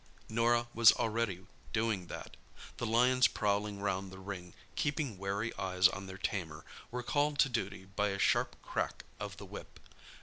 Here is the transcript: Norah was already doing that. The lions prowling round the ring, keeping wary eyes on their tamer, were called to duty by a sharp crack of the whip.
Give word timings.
Norah 0.29 0.67
was 0.73 0.91
already 0.93 1.45
doing 1.73 2.07
that. 2.07 2.35
The 2.77 2.87
lions 2.87 3.27
prowling 3.27 3.81
round 3.81 4.11
the 4.11 4.17
ring, 4.17 4.55
keeping 4.75 5.19
wary 5.19 5.55
eyes 5.59 5.87
on 5.87 6.07
their 6.07 6.17
tamer, 6.17 6.65
were 6.89 7.03
called 7.03 7.37
to 7.37 7.49
duty 7.49 7.85
by 7.85 8.07
a 8.09 8.17
sharp 8.17 8.59
crack 8.63 9.03
of 9.19 9.37
the 9.37 9.45
whip. 9.45 9.79